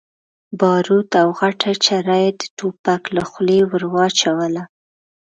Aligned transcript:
باروت 0.59 1.09
او 1.21 1.27
غټه 1.39 1.71
چره 1.85 2.15
يې 2.23 2.29
د 2.39 2.41
ټوپک 2.57 3.01
له 3.15 3.23
خولې 3.29 3.59
ور 3.69 3.83
واچوله. 3.93 4.63